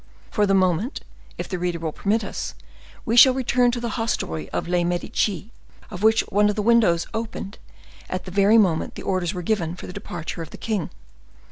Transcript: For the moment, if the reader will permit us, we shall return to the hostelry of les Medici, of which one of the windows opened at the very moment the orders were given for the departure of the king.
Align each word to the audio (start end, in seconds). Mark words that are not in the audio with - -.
For 0.31 0.47
the 0.47 0.55
moment, 0.55 1.01
if 1.37 1.47
the 1.47 1.59
reader 1.59 1.77
will 1.77 1.91
permit 1.91 2.23
us, 2.23 2.55
we 3.05 3.15
shall 3.15 3.35
return 3.35 3.69
to 3.69 3.79
the 3.79 3.97
hostelry 4.01 4.49
of 4.49 4.67
les 4.67 4.83
Medici, 4.83 5.51
of 5.91 6.01
which 6.01 6.21
one 6.21 6.49
of 6.49 6.55
the 6.55 6.63
windows 6.63 7.05
opened 7.13 7.59
at 8.09 8.25
the 8.25 8.31
very 8.31 8.57
moment 8.57 8.95
the 8.95 9.03
orders 9.03 9.35
were 9.35 9.43
given 9.43 9.75
for 9.75 9.85
the 9.85 9.93
departure 9.93 10.41
of 10.41 10.49
the 10.49 10.57
king. 10.57 10.89